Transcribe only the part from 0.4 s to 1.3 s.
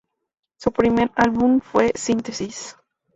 Su primer